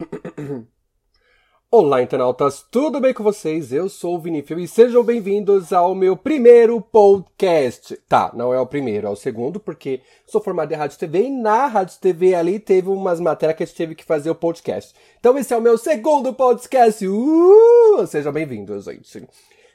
[1.70, 3.72] Olá, internautas, tudo bem com vocês?
[3.72, 7.96] Eu sou o Vinifil e sejam bem-vindos ao meu primeiro podcast.
[8.08, 11.30] Tá, não é o primeiro, é o segundo, porque sou formado em Rádio TV e
[11.30, 14.94] na Rádio TV ali teve umas matérias que a gente teve que fazer o podcast.
[15.18, 17.06] Então esse é o meu segundo podcast.
[17.06, 18.06] Uh!
[18.06, 19.28] Sejam bem-vindos, gente.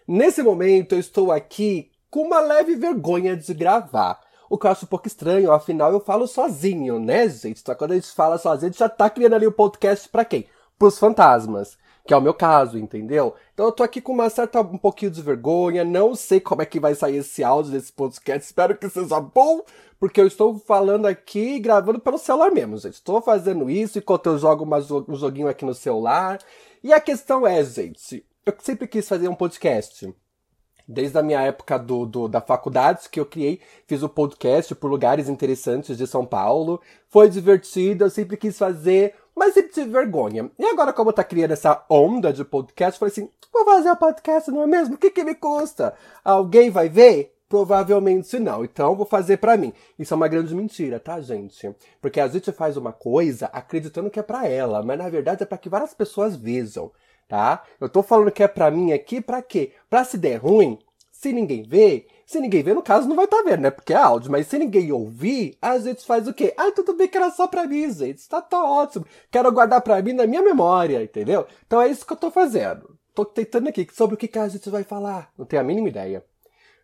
[0.08, 4.20] Nesse momento eu estou aqui com uma leve vergonha de gravar.
[4.50, 7.62] O que eu acho um pouco estranho, afinal eu falo sozinho, né, gente?
[7.62, 10.26] Então quando a gente fala sozinho, a gente já tá criando ali o podcast pra
[10.26, 10.46] quem?
[10.78, 11.78] Pros fantasmas.
[12.06, 13.34] Que é o meu caso, entendeu?
[13.54, 16.66] Então eu tô aqui com uma certa, um pouquinho de vergonha, não sei como é
[16.66, 19.62] que vai sair esse áudio desse podcast, espero que seja bom,
[20.00, 22.94] porque eu estou falando aqui gravando pelo celular mesmo, gente.
[22.94, 24.68] Estou fazendo isso enquanto eu jogo
[25.08, 26.40] um joguinho aqui no celular.
[26.84, 30.14] E a questão é, gente, eu sempre quis fazer um podcast
[30.88, 34.90] desde a minha época do, do, da faculdade que eu criei, fiz o podcast por
[34.90, 36.82] lugares interessantes de São Paulo.
[37.10, 40.50] Foi divertido, eu sempre quis fazer, mas sempre tive vergonha.
[40.58, 43.98] E agora, como tá criando essa onda de podcast, falei assim: vou fazer o um
[43.98, 44.96] podcast, não é mesmo?
[44.96, 45.94] O que, que me custa?
[46.24, 47.34] Alguém vai ver?
[47.48, 48.66] Provavelmente não.
[48.66, 49.72] Então vou fazer para mim.
[50.00, 51.74] Isso é uma grande mentira, tá, gente?
[52.02, 55.46] Porque a gente faz uma coisa acreditando que é para ela, mas na verdade é
[55.46, 56.92] para que várias pessoas vejam
[57.28, 57.64] tá?
[57.80, 59.72] Eu tô falando que é pra mim aqui, pra quê?
[59.90, 60.80] Pra se der ruim,
[61.12, 63.72] se ninguém vê, se ninguém vê, no caso, não vai estar tá vendo, né?
[63.72, 66.54] Porque é áudio, mas se ninguém ouvir, a gente faz o quê?
[66.58, 68.28] Ah, tudo bem que era só pra mim, gente.
[68.28, 69.06] Tá, tá ótimo.
[69.32, 71.46] Quero guardar pra mim na minha memória, entendeu?
[71.66, 72.98] Então é isso que eu tô fazendo.
[73.14, 75.32] Tô tentando aqui sobre o que, que a gente vai falar.
[75.38, 76.24] Não tenho a mínima ideia.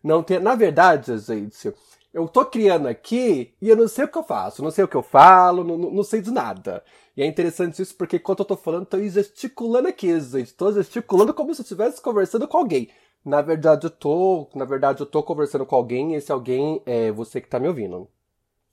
[0.02, 1.72] Não tem, na verdade, gente,
[2.12, 4.88] eu tô criando aqui e eu não sei o que eu faço, não sei o
[4.88, 6.84] que eu falo, não, não sei de nada.
[7.16, 10.52] E é interessante isso porque enquanto eu tô falando, tô gesticulando aqui, gente.
[10.54, 12.90] Tô gesticulando como se eu estivesse conversando com alguém.
[13.24, 17.10] Na verdade, eu tô, na verdade, eu tô conversando com alguém e esse alguém é
[17.12, 18.08] você que tá me ouvindo.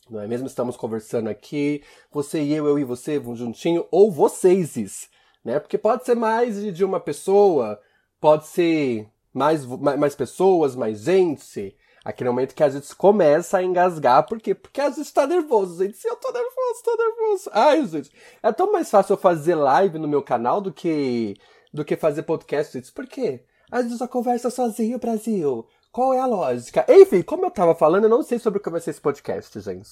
[0.09, 0.47] Não é mesmo?
[0.47, 5.07] Estamos conversando aqui, você e eu, eu e você, juntinho, ou vocês,
[5.45, 5.59] né?
[5.59, 7.79] Porque pode ser mais de uma pessoa,
[8.19, 11.75] pode ser mais, mais pessoas, mais gente.
[12.03, 14.55] Aquele momento que a gente começa a engasgar, por quê?
[14.55, 15.99] Porque a gente tá nervoso, gente.
[16.05, 17.49] Eu tô nervoso, tô nervoso.
[17.53, 18.11] Ai, gente.
[18.41, 21.35] É tão mais fácil eu fazer live no meu canal do que
[21.73, 22.91] do que fazer podcast, gente.
[22.91, 23.43] Por quê?
[23.71, 25.67] A gente só conversa sozinho, Brasil.
[25.91, 26.85] Qual é a lógica?
[26.87, 29.59] Enfim, como eu tava falando, eu não sei sobre o que vai ser esse podcast,
[29.59, 29.89] gente.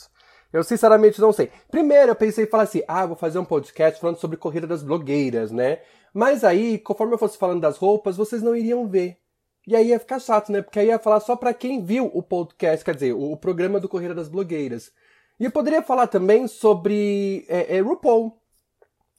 [0.51, 1.51] Eu sinceramente não sei.
[1.69, 4.81] Primeiro eu pensei em falar assim, ah, vou fazer um podcast falando sobre corrida das
[4.81, 5.79] blogueiras, né?
[6.13, 9.17] Mas aí, conforme eu fosse falando das roupas, vocês não iriam ver.
[9.67, 10.61] E aí ia ficar chato, né?
[10.61, 13.89] Porque aí ia falar só para quem viu o podcast, quer dizer, o, programa do
[13.89, 14.93] Corrida das Blogueiras.
[15.37, 18.39] E eu poderia falar também sobre é, é, RuPaul.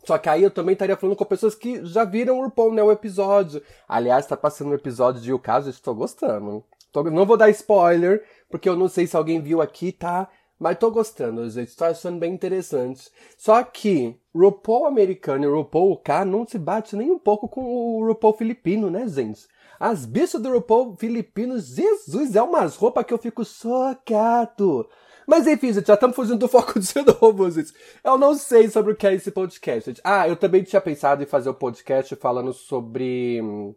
[0.05, 2.83] Só que aí eu também estaria falando com pessoas que já viram o RuPaul, né?
[2.83, 3.63] O episódio.
[3.87, 6.65] Aliás, tá passando um episódio de O Caso, estou gostando.
[6.91, 10.31] Tô, não vou dar spoiler, porque eu não sei se alguém viu aqui, tá?
[10.59, 11.77] Mas tô gostando, gente.
[11.77, 13.11] Tô achando bem interessante.
[13.37, 18.07] Só que RuPaul americano e RuPaul UK não se bate nem um pouco com o
[18.07, 19.47] RuPaul filipino, né, gente?
[19.79, 24.89] As bichas do RuPaul filipinos, Jesus, é umas roupas que eu fico chocado.
[25.27, 27.73] Mas enfim, gente, já estamos fugindo do foco de novo, gente.
[28.03, 30.01] Eu não sei sobre o que é esse podcast, gente.
[30.03, 33.75] Ah, eu também tinha pensado em fazer o um podcast falando sobre hum,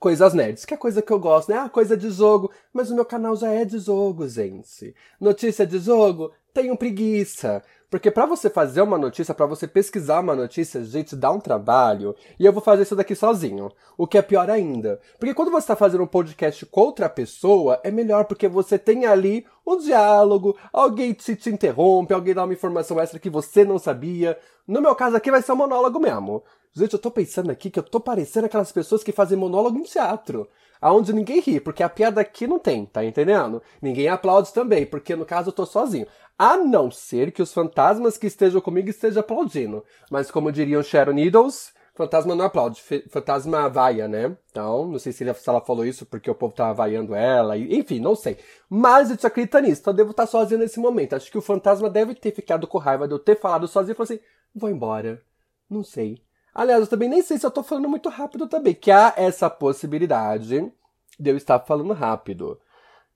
[0.00, 1.58] coisas nerds, que é coisa que eu gosto, né?
[1.58, 2.50] Ah, coisa de jogo.
[2.72, 4.92] Mas o meu canal já é de jogo, gente.
[5.20, 6.32] Notícia de jogo?
[6.52, 7.62] Tenho preguiça.
[7.90, 12.14] Porque para você fazer uma notícia, para você pesquisar uma notícia, gente, dá um trabalho.
[12.38, 13.68] E eu vou fazer isso daqui sozinho.
[13.98, 15.00] O que é pior ainda.
[15.18, 19.06] Porque quando você está fazendo um podcast com outra pessoa, é melhor porque você tem
[19.06, 23.78] ali um diálogo, alguém te, te interrompe, alguém dá uma informação extra que você não
[23.78, 24.38] sabia.
[24.68, 26.44] No meu caso aqui vai ser um monólogo mesmo.
[26.72, 29.82] Gente, eu tô pensando aqui que eu tô parecendo aquelas pessoas que fazem monólogo em
[29.82, 30.48] teatro
[30.80, 33.62] aonde ninguém ri, porque a piada aqui não tem, tá entendendo?
[33.82, 36.06] Ninguém aplaude também, porque no caso eu tô sozinho.
[36.38, 37.79] A não ser que os fantasmas
[38.18, 39.84] que estejam comigo estejam aplaudindo.
[40.10, 44.36] Mas como diriam Sharon Needles, fantasma não aplaude, fantasma vaia, né?
[44.50, 48.14] Então, não sei se ela falou isso porque o povo tava vaiando ela, enfim, não
[48.14, 48.38] sei.
[48.68, 51.14] Mas eu te acredita nisso, então eu devo estar sozinho nesse momento.
[51.14, 53.96] Acho que o fantasma deve ter ficado com raiva de eu ter falado sozinho e
[53.96, 54.20] falou assim:
[54.54, 55.22] vou embora.
[55.68, 56.22] Não sei.
[56.54, 59.48] Aliás, eu também nem sei se eu tô falando muito rápido também, que há essa
[59.48, 60.72] possibilidade
[61.18, 62.58] de eu estar falando rápido.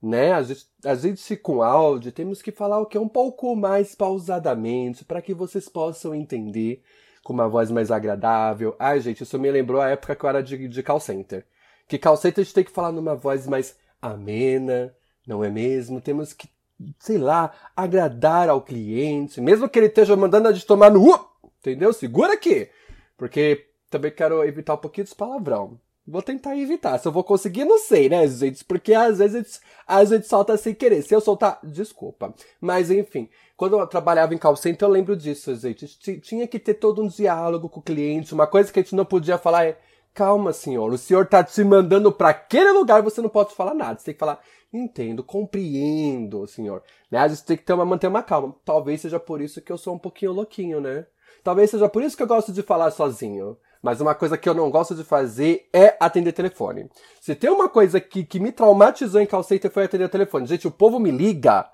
[0.04, 0.32] Né?
[0.32, 3.94] A gente, a gente com áudio temos que falar o que é um pouco mais
[3.94, 6.82] pausadamente para que vocês possam entender
[7.22, 8.76] com uma voz mais agradável.
[8.78, 11.46] Ai, gente, isso me lembrou a época que eu era de, de call center.
[11.88, 14.94] Que call center a gente tem que falar numa voz mais amena,
[15.26, 16.02] não é mesmo?
[16.02, 16.50] Temos que,
[16.98, 21.18] sei lá, agradar ao cliente, mesmo que ele esteja mandando a gente tomar no.
[21.60, 21.94] Entendeu?
[21.94, 22.68] Segura aqui!
[23.16, 25.80] Porque também quero evitar um pouquinho de palavrão.
[26.06, 26.98] Vou tentar evitar.
[26.98, 28.62] Se eu vou conseguir, não sei, né, gente?
[28.64, 31.00] Porque às vezes a gente, solta sem querer.
[31.02, 32.34] Se eu soltar, desculpa.
[32.60, 33.28] Mas enfim.
[33.56, 35.86] Quando eu trabalhava em call center, eu lembro disso, gente.
[36.20, 38.34] Tinha que ter todo um diálogo com o cliente.
[38.34, 39.78] Uma coisa que a gente não podia falar é:
[40.12, 43.98] calma, senhor, o senhor tá te mandando para aquele lugar você não pode falar nada.
[43.98, 44.40] Você tem que falar:
[44.72, 46.82] entendo, compreendo, senhor.
[47.10, 47.18] Né?
[47.18, 48.54] A gente tem que ter uma, manter uma calma.
[48.64, 51.06] Talvez seja por isso que eu sou um pouquinho louquinho, né?
[51.42, 53.56] Talvez seja por isso que eu gosto de falar sozinho.
[53.84, 56.90] Mas uma coisa que eu não gosto de fazer é atender telefone.
[57.20, 60.46] Se tem uma coisa que, que me traumatizou em call center foi atender telefone.
[60.46, 61.68] Gente, o povo me liga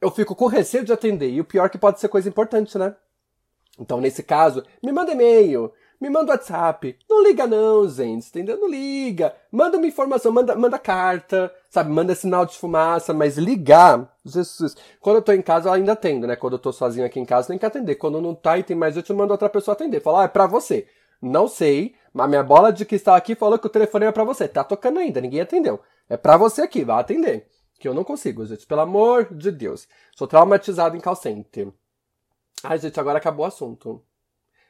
[0.00, 1.30] eu fico com receio de atender.
[1.30, 2.94] E o pior é que pode ser coisa importante, né?
[3.78, 6.96] Então, nesse caso, me manda e-mail, me manda WhatsApp.
[7.08, 8.58] Não liga não, gente, entendeu?
[8.58, 9.34] Não liga.
[9.52, 11.90] Manda uma informação, manda, manda carta, sabe?
[11.90, 14.76] Manda sinal de fumaça, mas ligar, Jesus.
[15.00, 16.36] Quando eu tô em casa, eu ainda atendo, né?
[16.36, 17.94] Quando eu tô sozinho aqui em casa, tem que atender.
[17.96, 20.00] Quando não tá e tem mais, eu te mando outra pessoa atender.
[20.00, 20.86] Falar, ah, é pra você.
[21.20, 24.48] Não sei, mas minha bola de cristal aqui falou que o telefone é pra você.
[24.48, 25.80] Tá tocando ainda, ninguém atendeu.
[26.08, 27.46] É pra você aqui, vai atender
[27.80, 28.66] que eu não consigo, gente.
[28.66, 29.88] Pelo amor de Deus.
[30.14, 31.18] Sou traumatizado em call.
[32.62, 34.04] Ai, gente, agora acabou o assunto.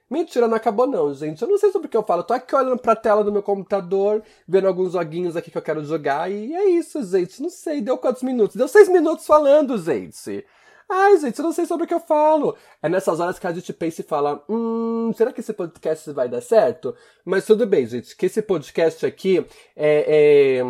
[0.09, 1.43] Mentira, não acabou não, gente.
[1.43, 2.21] Eu não sei sobre o que eu falo.
[2.21, 5.63] Eu tô aqui olhando pra tela do meu computador, vendo alguns joguinhos aqui que eu
[5.63, 6.31] quero jogar.
[6.31, 7.43] E é isso, gente.
[7.43, 7.81] Não sei.
[7.81, 8.57] Deu quantos minutos?
[8.57, 10.45] Deu seis minutos falando, gente.
[10.93, 12.57] Ai, gente, eu não sei sobre o que eu falo.
[12.83, 16.29] É nessas horas que a gente pensa e fala: hum, será que esse podcast vai
[16.29, 16.95] dar certo?
[17.25, 19.47] Mas tudo bem, gente, que esse podcast aqui
[19.77, 20.63] é, é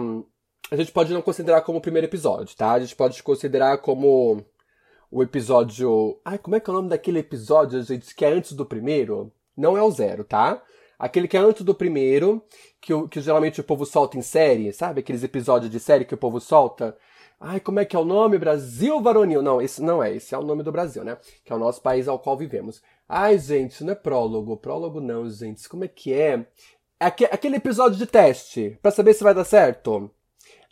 [0.71, 2.73] a gente pode não considerar como o primeiro episódio, tá?
[2.73, 4.45] A gente pode considerar como
[5.11, 6.21] o episódio.
[6.25, 9.33] Ai, como é que é o nome daquele episódio, gente, que é antes do primeiro?
[9.57, 10.63] Não é o zero, tá?
[10.99, 12.45] Aquele que é antes do primeiro,
[12.81, 15.01] que, que geralmente o povo solta em série, sabe?
[15.01, 16.97] Aqueles episódios de série que o povo solta.
[17.43, 18.39] Ai, como é que é o nome?
[18.39, 19.41] Brasil Varonil.
[19.41, 20.15] Não, esse não é.
[20.15, 21.17] Esse é o nome do Brasil, né?
[21.43, 22.83] Que é o nosso país ao qual vivemos.
[23.09, 24.59] Ai, gente, isso não é prólogo.
[24.59, 25.67] Prólogo não, gente.
[25.67, 26.47] Como é que é?
[27.01, 30.11] Aquele episódio de teste, para saber se vai dar certo.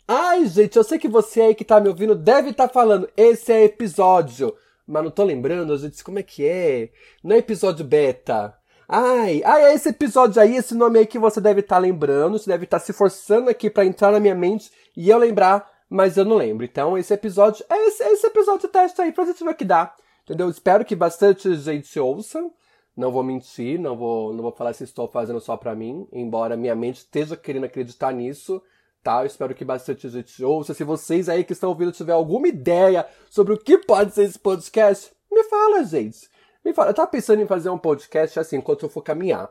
[0.07, 3.09] Ai, gente, eu sei que você aí que tá me ouvindo deve estar tá falando,
[3.17, 4.55] esse é episódio.
[4.85, 6.89] Mas não tô lembrando, gente, como é que é?
[7.23, 8.55] Não é episódio beta.
[8.87, 12.39] Ai, ai, é esse episódio aí, esse nome aí que você deve estar tá lembrando,
[12.39, 15.67] você deve estar tá se forçando aqui para entrar na minha mente e eu lembrar,
[15.89, 16.63] mas eu não lembro.
[16.65, 19.95] Então, esse episódio, é esse, esse episódio teste aí pra gente ver o que dá.
[20.23, 20.49] Entendeu?
[20.49, 22.49] Espero que bastante gente ouça.
[22.95, 26.57] Não vou mentir, não vou, não vou falar se estou fazendo só pra mim, embora
[26.57, 28.61] minha mente esteja querendo acreditar nisso
[29.03, 29.21] tá?
[29.21, 30.73] Eu espero que bastante gente ouça.
[30.73, 34.39] Se vocês aí que estão ouvindo tiver alguma ideia sobre o que pode ser esse
[34.39, 36.29] podcast, me fala, gente.
[36.63, 36.89] Me fala.
[36.89, 39.49] Eu tava pensando em fazer um podcast assim, enquanto eu for caminhar.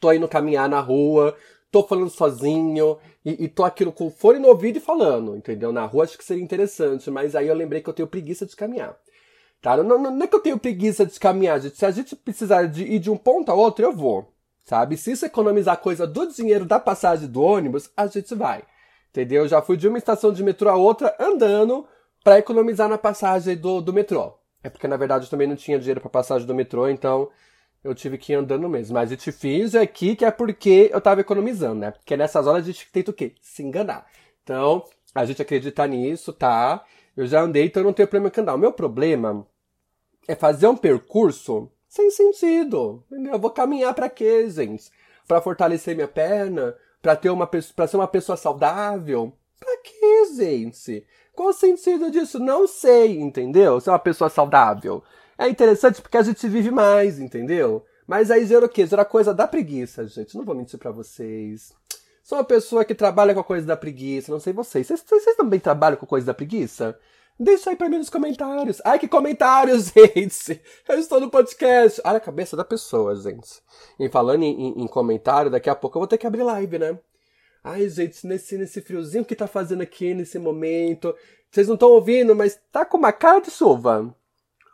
[0.00, 1.36] Tô indo caminhar na rua,
[1.70, 5.72] tô falando sozinho, e, e tô aqui com fone no ouvido e falando, entendeu?
[5.72, 8.56] Na rua acho que seria interessante, mas aí eu lembrei que eu tenho preguiça de
[8.56, 8.96] caminhar.
[9.60, 9.76] Tá?
[9.76, 11.76] Não, não, não é que eu tenho preguiça de caminhar, gente.
[11.76, 14.32] Se a gente precisar de ir de um ponto a outro, eu vou
[14.70, 14.96] sabe?
[14.96, 18.62] Se isso economizar coisa do dinheiro da passagem do ônibus, a gente vai.
[19.10, 19.48] Entendeu?
[19.48, 21.84] Já fui de uma estação de metrô a outra andando
[22.22, 24.32] para economizar na passagem do, do metrô.
[24.62, 27.28] É porque na verdade eu também não tinha dinheiro para passagem do metrô, então
[27.82, 28.94] eu tive que ir andando mesmo.
[28.94, 31.90] Mas a gente fiz aqui que é porque eu tava economizando, né?
[31.90, 33.34] Porque nessas horas a gente tenta o quê?
[33.40, 34.06] Se enganar.
[34.42, 34.84] Então,
[35.14, 36.84] a gente acredita nisso, tá?
[37.16, 38.54] Eu já andei, então eu não tenho problema com andar.
[38.54, 39.46] O meu problema
[40.28, 43.04] é fazer um percurso sem sentido.
[43.10, 43.32] Entendeu?
[43.32, 44.90] Eu vou caminhar para quê, gente?
[45.26, 46.76] Para fortalecer minha perna?
[47.02, 49.32] Para ter uma para ser uma pessoa saudável?
[49.58, 51.06] Para quê, gente?
[51.34, 52.38] Qual o sentido disso?
[52.38, 53.80] Não sei, entendeu?
[53.80, 55.02] Ser uma pessoa saudável.
[55.40, 57.82] É interessante porque a gente vive mais, entendeu?
[58.06, 58.86] Mas aí gera o quê?
[58.86, 60.36] Gera coisa da preguiça, gente.
[60.36, 61.72] Não vou mentir para vocês.
[62.22, 64.30] Sou uma pessoa que trabalha com a coisa da preguiça.
[64.30, 64.86] Não sei vocês.
[64.86, 66.94] Vocês, vocês também trabalham com coisa da preguiça?
[67.38, 68.82] Deixa aí pra mim nos comentários.
[68.84, 70.60] Ai, que comentários, gente!
[70.86, 72.02] Eu estou no podcast.
[72.04, 73.62] Olha a cabeça da pessoa, gente.
[73.98, 76.78] E falando em, em, em, comentário, daqui a pouco eu vou ter que abrir live,
[76.78, 76.98] né?
[77.64, 81.14] Ai, gente, nesse, nesse friozinho que tá fazendo aqui nesse momento.
[81.50, 84.14] Vocês não estão ouvindo, mas tá com uma cara de chuva.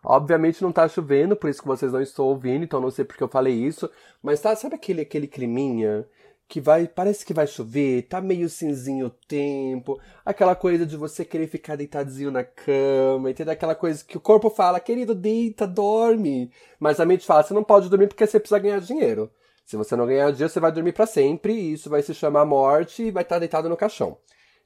[0.08, 3.25] Obviamente não tá chovendo, por isso que vocês não estão ouvindo, então não sei porque
[3.25, 3.90] eu falei isso.
[4.22, 6.06] Mas tá, sabe aquele, aquele climinha
[6.46, 11.25] que vai, parece que vai chover, tá meio cinzinho o tempo, aquela coisa de você
[11.25, 13.52] querer ficar deitadinho na cama, entendeu?
[13.52, 16.52] Aquela coisa que o corpo fala, querido, deita, dorme.
[16.78, 19.28] Mas a mente fala, você não pode dormir porque você precisa ganhar dinheiro.
[19.64, 22.44] Se você não ganhar dinheiro, você vai dormir para sempre, e isso vai se chamar
[22.44, 24.16] morte e vai estar tá deitado no caixão.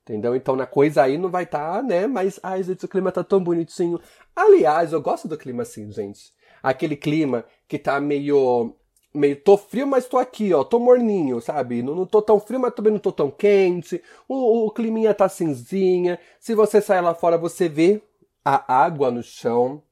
[0.02, 0.35] Entendeu?
[0.35, 2.07] Então na coisa aí não vai estar, tá, né?
[2.07, 4.00] Mas, ai, gente, o clima tá tão bonitinho.
[4.35, 6.33] Aliás, eu gosto do clima assim, gente.
[6.62, 8.75] Aquele clima que tá meio
[9.12, 11.83] meio tô frio, mas tô aqui, ó, tô morninho, sabe?
[11.83, 14.02] Não, não tô tão frio, mas também não tô tão quente.
[14.28, 16.19] O, o climinha tá cinzinha.
[16.38, 18.02] Se você sair lá fora, você vê
[18.45, 19.83] a água no chão.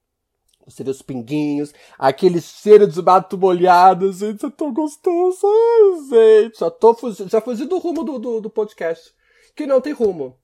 [0.67, 6.59] Você vê os pinguinhos, aquele cheiro de mato molhado, gente, é tão gostoso, Ai, gente.
[6.59, 9.15] Já, tô fugi, já fugi do rumo do, do, do podcast,
[9.59, 10.39] que não tem rumo,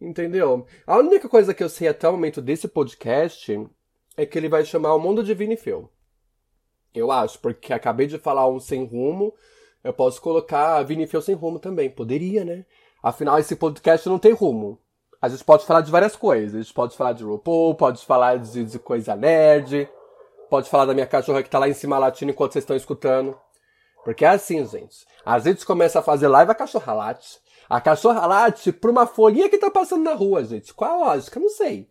[0.00, 0.64] entendeu?
[0.86, 3.68] A única coisa que eu sei até o momento desse podcast
[4.16, 5.90] é que ele vai chamar o mundo de Vinifeu.
[6.94, 9.34] Eu acho, porque acabei de falar um sem rumo,
[9.82, 11.90] eu posso colocar Vinifeu sem rumo também.
[11.90, 12.64] Poderia, né?
[13.02, 14.78] Afinal, esse podcast não tem rumo.
[15.20, 16.54] A gente pode falar de várias coisas.
[16.54, 19.88] A gente pode falar de RuPaul, pode falar de, de coisa nerd,
[20.48, 23.36] pode falar da minha cachorra que tá lá em cima latindo enquanto vocês estão escutando.
[24.04, 25.04] Porque é assim, gente.
[25.24, 27.40] Às vezes começa a fazer live, a cachorra late.
[27.70, 30.74] A cachorra late pra uma folhinha que tá passando na rua, gente.
[30.74, 31.38] Qual a lógica?
[31.38, 31.88] Não sei.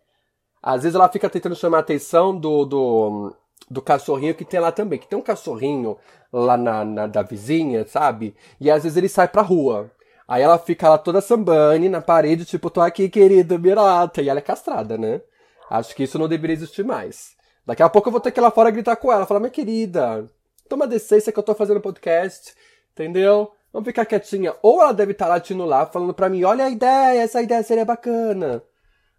[0.62, 3.34] Às vezes ela fica tentando chamar a atenção do, do,
[3.70, 4.98] do cachorrinho que tem lá também.
[4.98, 5.96] Que tem um cachorrinho
[6.30, 8.36] lá na, na da vizinha, sabe?
[8.60, 9.90] E às vezes ele sai pra rua.
[10.28, 14.20] Aí ela fica lá toda sambane na parede, tipo, tô aqui, querida, mirata.
[14.20, 15.22] E ela é castrada, né?
[15.70, 17.34] Acho que isso não deveria existir mais.
[17.64, 19.50] Daqui a pouco eu vou ter que ir lá fora gritar com ela, falar, minha
[19.50, 20.28] querida,
[20.68, 22.54] toma decência que eu tô fazendo podcast,
[22.92, 23.50] entendeu?
[23.72, 24.54] Vamos ficar quietinha.
[24.62, 27.62] Ou ela deve estar tá latindo lá, falando pra mim, olha a ideia, essa ideia
[27.62, 28.62] seria bacana.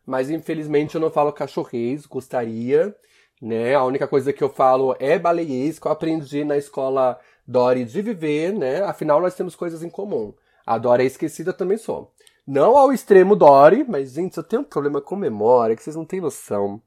[0.06, 2.96] Mas infelizmente eu não falo cachorrês, gostaria,
[3.42, 3.76] né?
[3.76, 8.02] A única coisa que eu falo é baleiês, que eu aprendi na escola Dory de
[8.02, 8.82] viver, né?
[8.84, 10.34] Afinal, nós temos coisas em comum.
[10.66, 12.12] A Dory é esquecida, também sou.
[12.46, 16.06] Não ao extremo Dory, mas, gente, eu tenho um problema com memória que vocês não
[16.06, 16.82] têm noção.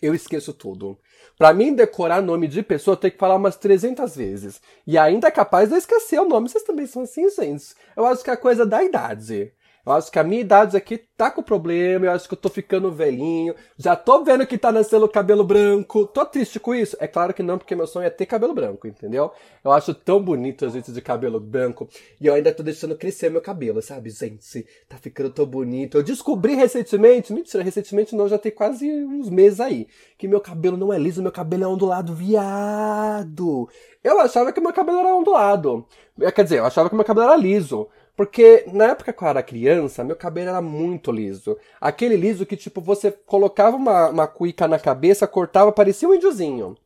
[0.00, 0.98] Eu esqueço tudo.
[1.36, 4.60] Para mim, decorar nome de pessoa, eu tenho que falar umas 300 vezes.
[4.86, 6.48] E ainda é capaz de eu esquecer o nome.
[6.48, 7.74] Vocês também são assim, gente.
[7.96, 9.52] Eu acho que é coisa da idade.
[9.88, 12.50] Eu acho que a minha idade aqui tá com problema, eu acho que eu tô
[12.50, 13.54] ficando velhinho.
[13.78, 16.06] Já tô vendo que tá nascendo cabelo branco.
[16.06, 16.94] Tô triste com isso?
[17.00, 19.32] É claro que não, porque meu sonho é ter cabelo branco, entendeu?
[19.64, 21.88] Eu acho tão bonito a gente de cabelo branco.
[22.20, 24.66] E eu ainda tô deixando crescer meu cabelo, sabe, gente?
[24.86, 25.96] Tá ficando tão bonito.
[25.96, 30.76] Eu descobri recentemente, mentira, recentemente não, já tem quase uns meses aí, que meu cabelo
[30.76, 33.66] não é liso, meu cabelo é ondulado, viado.
[34.04, 35.86] Eu achava que meu cabelo era ondulado.
[36.34, 37.88] Quer dizer, eu achava que meu cabelo era liso.
[38.18, 41.56] Porque na época que eu era criança, meu cabelo era muito liso.
[41.80, 46.76] Aquele liso que, tipo, você colocava uma, uma cuica na cabeça, cortava, parecia um índiozinho.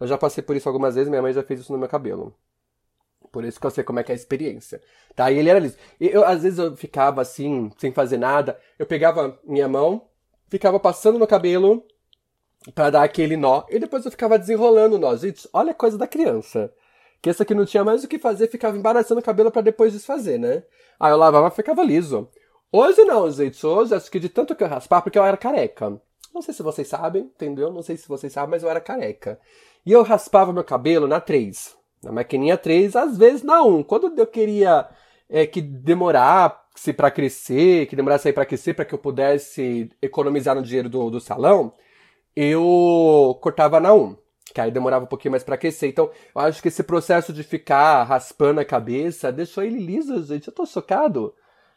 [0.00, 2.34] Eu já passei por isso algumas vezes, minha mãe já fez isso no meu cabelo.
[3.30, 4.82] Por isso que eu sei como é que é a experiência.
[5.14, 5.30] Tá?
[5.30, 5.76] E ele era liso.
[6.00, 8.58] E eu, às vezes eu ficava assim, sem fazer nada.
[8.76, 10.08] Eu pegava minha mão,
[10.48, 11.86] ficava passando no cabelo
[12.74, 13.62] para dar aquele nó.
[13.70, 15.14] E depois eu ficava desenrolando o nó.
[15.14, 16.72] Gente, olha a coisa da criança.
[17.24, 19.94] Que essa aqui não tinha mais o que fazer, ficava embaraçando o cabelo para depois
[19.94, 20.62] desfazer, né?
[21.00, 22.28] Aí eu lavava e ficava liso.
[22.70, 23.66] Hoje não, gente.
[23.66, 25.98] Hoje acho que de tanto que eu raspar, porque eu era careca.
[26.34, 27.72] Não sei se vocês sabem, entendeu?
[27.72, 29.40] Não sei se vocês sabem, mas eu era careca.
[29.86, 31.74] E eu raspava meu cabelo na 3.
[32.02, 33.84] Na maquininha 3, às vezes na 1.
[33.84, 34.86] Quando eu queria
[35.26, 40.54] é, que demorasse para crescer, que demorasse aí para crescer, para que eu pudesse economizar
[40.54, 41.72] no dinheiro do, do salão,
[42.36, 44.23] eu cortava na 1
[44.54, 45.90] que aí demorava um pouquinho mais para aquecer.
[45.90, 50.46] Então, eu acho que esse processo de ficar raspando a cabeça deixou ele liso, gente.
[50.46, 51.34] Eu tô chocado.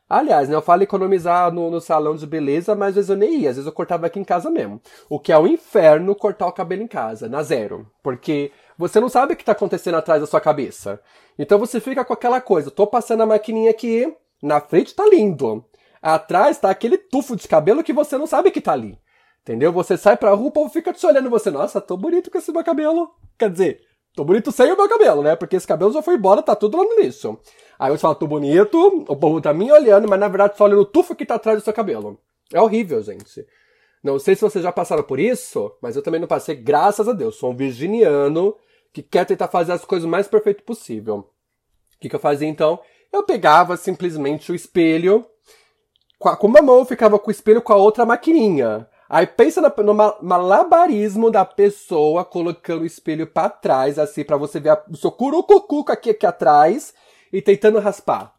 [0.07, 3.41] Aliás, né, eu falo economizar no, no, salão de beleza, mas às vezes eu nem
[3.41, 4.79] ia, às vezes eu cortava aqui em casa mesmo.
[5.09, 7.91] O que é um inferno cortar o cabelo em casa, na zero.
[8.01, 11.01] Porque você não sabe o que está acontecendo atrás da sua cabeça.
[11.37, 15.65] Então você fica com aquela coisa, tô passando a maquininha aqui, na frente tá lindo.
[16.01, 18.97] Atrás tá aquele tufo de cabelo que você não sabe que tá ali.
[19.47, 19.71] Entendeu?
[19.71, 21.49] Você sai pra rua, o povo fica te olhando você.
[21.49, 23.09] Nossa, tô bonito com esse meu cabelo.
[23.39, 23.81] Quer dizer,
[24.13, 25.37] tô bonito sem o meu cabelo, né?
[25.37, 27.39] Porque esse cabelo já foi embora, tá tudo lá no lixo.
[27.79, 30.81] Aí você fala, tô bonito, o povo tá me olhando, mas na verdade só olhando
[30.81, 32.19] o tufo que tá atrás do seu cabelo.
[32.53, 33.47] É horrível, gente.
[34.03, 37.13] Não sei se vocês já passaram por isso, mas eu também não passei, graças a
[37.13, 37.37] Deus.
[37.37, 38.53] Sou um virginiano
[38.91, 41.19] que quer tentar fazer as coisas o mais perfeito possível.
[41.19, 41.25] O
[42.01, 42.81] que, que eu fazia então?
[43.13, 45.25] Eu pegava simplesmente o espelho,
[46.19, 48.85] com uma mão eu ficava com o espelho com a outra maquininha.
[49.09, 54.69] Aí pensa no malabarismo da pessoa colocando o espelho para trás, assim, para você ver
[54.71, 56.93] a, o seu curucucuco aqui, aqui atrás
[57.31, 58.35] e tentando raspar.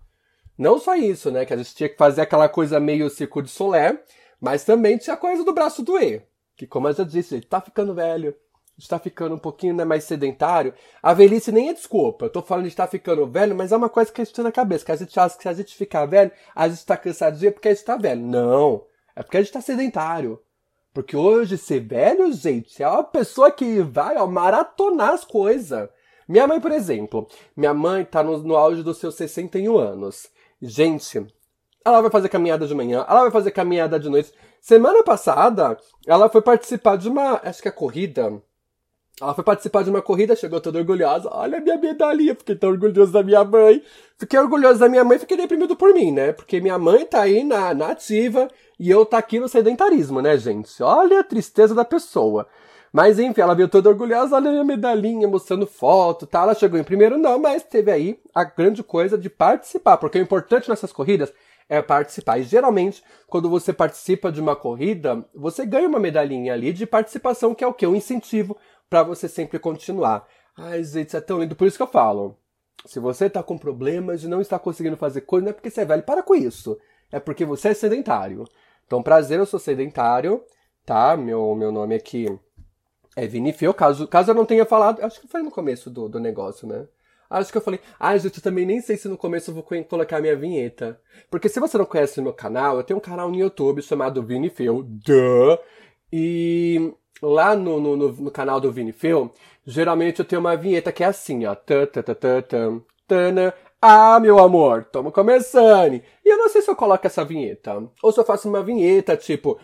[0.59, 1.47] Não só isso, né?
[1.47, 4.03] Que a gente tinha que fazer aquela coisa meio circo de solé,
[4.41, 6.27] mas também tinha a coisa do braço doer.
[6.57, 9.75] Que, como eu já disse, gente tá ficando velho, a gente tá ficando um pouquinho
[9.75, 10.75] né, mais sedentário.
[11.03, 12.27] A velhice nem é desculpa.
[12.27, 14.35] Eu tô falando de estar tá ficando velho, mas é uma coisa que a gente
[14.35, 14.85] tem na cabeça.
[14.85, 17.01] Que a gente acha que se a gente ficar velho, a gente tá
[17.33, 18.21] ver porque a gente tá velho.
[18.21, 18.85] Não.
[19.17, 20.41] É porque a gente tá sedentário.
[20.92, 25.88] Porque hoje ser velho, gente, é uma pessoa que vai ó, maratonar as coisas.
[26.28, 27.26] Minha mãe, por exemplo,
[27.57, 30.28] minha mãe tá no, no auge dos seus 61 anos.
[30.61, 31.26] Gente,
[31.85, 34.33] ela vai fazer caminhada de manhã, ela vai fazer caminhada de noite.
[34.61, 38.42] Semana passada, ela foi participar de uma, acho que é corrida.
[39.21, 41.29] Ela foi participar de uma corrida, chegou toda orgulhosa.
[41.33, 43.83] Olha a minha medalhinha, fiquei tão orgulhoso da minha mãe.
[44.17, 46.33] Fiquei orgulhoso da minha mãe, fiquei deprimido por mim, né?
[46.33, 48.49] Porque minha mãe tá aí na, na ativa,
[48.79, 50.83] e eu tá aqui no sedentarismo, né, gente?
[50.83, 52.47] Olha a tristeza da pessoa.
[52.93, 56.43] Mas enfim, ela veio toda orgulhosa, olha a minha medalhinha, mostrando foto, tá?
[56.43, 60.23] Ela chegou em primeiro, não, mas teve aí a grande coisa de participar, porque o
[60.23, 61.33] importante nessas corridas
[61.69, 62.39] é participar.
[62.39, 67.55] E geralmente, quando você participa de uma corrida, você ganha uma medalhinha ali de participação,
[67.55, 67.87] que é o quê?
[67.87, 68.57] Um incentivo
[68.88, 70.26] para você sempre continuar.
[70.57, 71.54] Ai, gente, isso é tão lindo.
[71.54, 72.37] Por isso que eu falo.
[72.87, 75.83] Se você tá com problemas e não está conseguindo fazer coisa, não é porque você
[75.83, 76.02] é velho.
[76.02, 76.78] Para com isso.
[77.11, 78.45] É porque você é sedentário.
[78.87, 80.42] Então, prazer, eu sou sedentário,
[80.85, 81.16] tá?
[81.16, 82.26] Meu, meu nome aqui
[83.16, 83.75] é Vinifio.
[83.75, 86.87] Caso, caso eu não tenha falado, acho que foi no começo do, do negócio, né?
[87.30, 89.66] Acho que eu falei, ah, gente, eu também nem sei se no começo eu vou
[89.87, 90.99] colocar minha vinheta.
[91.30, 94.83] Porque se você não conhece meu canal, eu tenho um canal no YouTube chamado Vinifeu,
[94.83, 95.59] duh,
[96.11, 99.33] e lá no, no, no, canal do Vinifeu,
[99.67, 101.57] geralmente eu tenho uma vinheta que é assim, ó.
[103.81, 105.95] Ah, meu amor, estamos começando.
[106.25, 107.81] E eu não sei se eu coloco essa vinheta.
[108.03, 109.59] Ou se eu faço uma vinheta tipo.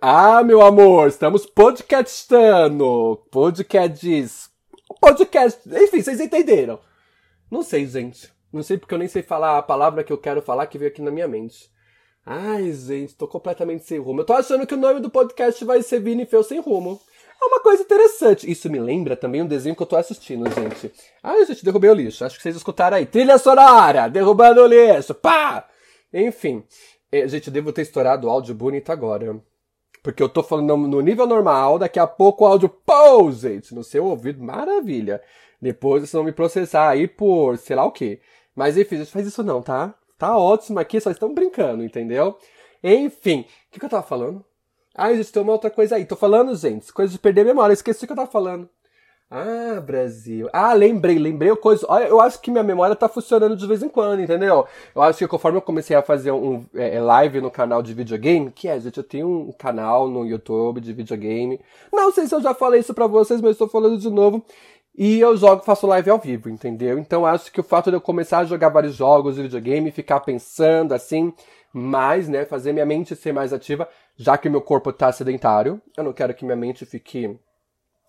[0.00, 3.20] Ah, meu amor, estamos podcastando.
[3.30, 4.48] Podcasts.
[5.00, 5.60] Podcast.
[5.68, 6.78] Enfim, vocês entenderam.
[7.50, 8.32] Não sei, gente.
[8.52, 10.90] Não sei porque eu nem sei falar a palavra que eu quero falar que veio
[10.90, 11.70] aqui na minha mente.
[12.30, 14.20] Ai, gente, tô completamente sem rumo.
[14.20, 17.00] Eu tô achando que o nome do podcast vai ser Vini Feu Sem Rumo.
[17.40, 18.50] É uma coisa interessante.
[18.50, 20.92] Isso me lembra também um desenho que eu tô assistindo, gente.
[21.22, 22.26] Ai, gente, derrubei o lixo.
[22.26, 23.06] Acho que vocês escutaram aí.
[23.06, 24.08] Trilha sonora!
[24.08, 25.14] Derrubando o lixo!
[25.14, 25.66] Pá!
[26.12, 26.62] Enfim.
[27.10, 29.42] É, gente, eu devo ter estourado o áudio bonito agora.
[30.02, 33.82] Porque eu tô falando no nível normal, daqui a pouco o áudio, pô, gente, no
[33.82, 35.22] seu ouvido, maravilha.
[35.62, 38.20] Depois vocês vão me processar aí por sei lá o quê.
[38.54, 39.94] Mas enfim, gente, faz isso não, tá?
[40.18, 42.36] Tá ótimo aqui, só estão brincando, entendeu?
[42.82, 44.44] Enfim, o que, que eu tava falando?
[44.94, 46.04] Ah, tem uma outra coisa aí.
[46.04, 47.72] Tô falando, gente, coisa de perder a memória.
[47.72, 48.68] Esqueci o que eu tava falando.
[49.30, 50.48] Ah, Brasil.
[50.54, 51.86] Ah, lembrei, lembrei coisa.
[51.88, 54.66] Olha, eu acho que minha memória tá funcionando de vez em quando, entendeu?
[54.94, 57.92] Eu acho que conforme eu comecei a fazer um é, é live no canal de
[57.92, 61.60] videogame, que é, gente, eu tenho um canal no YouTube de videogame.
[61.92, 64.42] Não sei se eu já falei isso pra vocês, mas estou falando de novo.
[64.94, 66.98] E eu jogo, faço live ao vivo, entendeu?
[66.98, 70.20] Então acho que o fato de eu começar a jogar vários jogos de videogame, ficar
[70.20, 71.32] pensando assim,
[71.72, 76.02] mais, né, fazer minha mente ser mais ativa, já que meu corpo tá sedentário, eu
[76.02, 77.38] não quero que minha mente fique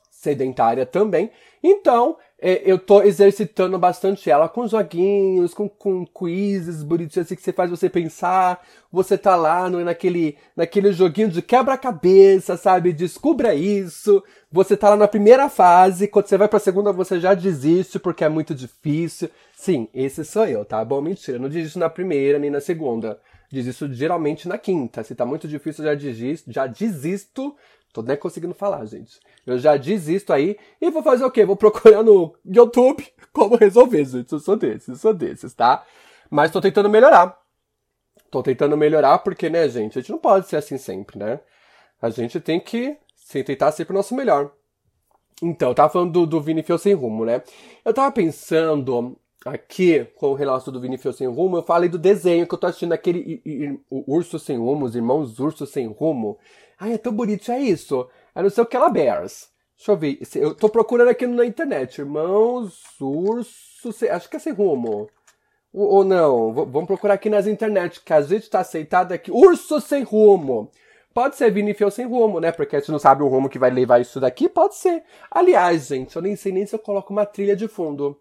[0.09, 1.31] sedentária também.
[1.63, 7.51] Então, eu tô exercitando bastante ela com joguinhos, com, com quizzes bonitinhos assim que você
[7.51, 8.65] faz você pensar.
[8.91, 12.93] Você tá lá no, naquele, naquele joguinho de quebra-cabeça, sabe?
[12.93, 14.23] Descubra isso.
[14.51, 18.23] Você tá lá na primeira fase, quando você vai pra segunda você já desiste porque
[18.23, 19.29] é muito difícil.
[19.53, 20.83] Sim, esse sou eu, tá?
[20.85, 23.19] Bom, mentira, eu não desisto na primeira nem na segunda.
[23.51, 25.03] Desisto geralmente na quinta.
[25.03, 27.55] Se tá muito difícil, já desisto, já desisto.
[27.91, 29.19] Tô nem conseguindo falar, gente.
[29.45, 31.45] Eu já desisto aí e vou fazer o quê?
[31.45, 34.31] Vou procurar no YouTube como resolver, gente.
[34.31, 35.85] Eu sou desses, eu sou desses, tá?
[36.29, 37.37] Mas tô tentando melhorar.
[38.29, 41.39] Tô tentando melhorar porque, né, gente, a gente não pode ser assim sempre, né?
[42.01, 42.97] A gente tem que
[43.45, 44.51] tentar sempre o nosso melhor.
[45.41, 47.41] Então, eu tava falando do, do Vini Fio Sem Rumo, né?
[47.83, 52.45] Eu tava pensando aqui, com o relato do Vinicius Sem Rumo, eu falei do desenho
[52.45, 56.37] que eu tô assistindo, aquele o Urso Sem Rumo, os Irmãos Urso Sem Rumo.
[56.79, 58.09] Ai, é tão bonito, é isso.
[58.33, 59.49] É não sei o que ela bears.
[59.77, 63.89] Deixa eu ver, eu tô procurando aqui na internet, Irmãos Urso.
[64.09, 65.09] Acho que é Sem Rumo.
[65.71, 69.31] Ou, não, vamos procurar aqui nas internet, que a gente tá aceitado aqui.
[69.31, 70.71] Urso Sem Rumo.
[71.13, 72.51] Pode ser Vinicius sem rumo, né?
[72.51, 74.47] Porque a gente não sabe o rumo que vai levar isso daqui.
[74.47, 75.03] Pode ser.
[75.29, 78.15] Aliás, gente, eu nem sei nem se eu coloco uma trilha de fundo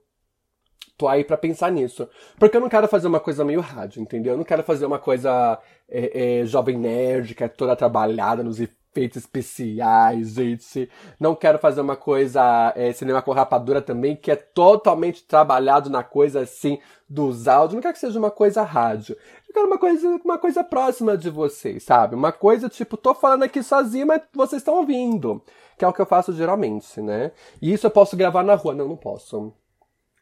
[0.99, 2.09] tô aí pra pensar nisso.
[2.39, 4.33] Porque eu não quero fazer uma coisa meio rádio, entendeu?
[4.33, 5.59] Eu não quero fazer uma coisa
[5.89, 10.91] é, é, jovem nerd, que é toda trabalhada nos efeitos especiais, gente.
[11.21, 16.03] Não quero fazer uma coisa é, cinema com rapadura também, que é totalmente trabalhado na
[16.03, 17.75] coisa assim dos áudios.
[17.75, 19.17] Não quero que seja uma coisa rádio.
[19.49, 22.17] Eu quero uma coisa, uma coisa próxima de vocês, sabe?
[22.17, 25.41] Uma coisa tipo, tô falando aqui sozinho, mas vocês estão ouvindo.
[25.79, 27.31] Que é o que eu faço geralmente, né?
[27.63, 28.75] E isso eu posso gravar na rua.
[28.75, 29.55] Não, não posso.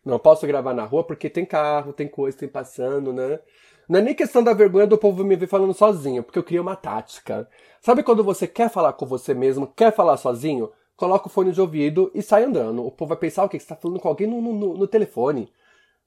[0.06, 3.40] Não posso gravar na rua porque tem carro, tem coisa, tem passando, né?
[3.88, 6.60] Não é nem questão da vergonha do povo me ver falando sozinho, porque eu criei
[6.60, 7.48] uma tática.
[7.80, 10.70] Sabe quando você quer falar com você mesmo, quer falar sozinho?
[10.96, 12.86] Coloca o fone de ouvido e sai andando.
[12.86, 13.48] O povo vai pensar o?
[13.48, 15.52] Que você está falando com alguém no, no, no telefone.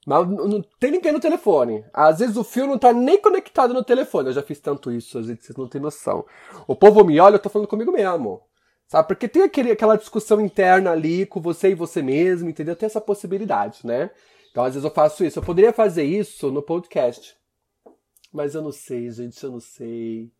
[0.06, 1.84] Mas não tem ninguém no telefone.
[1.92, 4.28] Às vezes o fio não tá nem conectado no telefone.
[4.28, 6.24] Eu já fiz tanto isso, gente, vocês não têm noção.
[6.66, 8.40] O povo me olha, eu tô falando comigo mesmo.
[8.90, 9.06] Sabe?
[9.06, 12.74] Porque tem aquele, aquela discussão interna ali com você e você mesmo, entendeu?
[12.74, 14.10] Tem essa possibilidade, né?
[14.50, 15.38] Então, às vezes eu faço isso.
[15.38, 17.36] Eu poderia fazer isso no podcast.
[18.32, 20.32] Mas eu não sei, gente, eu não sei.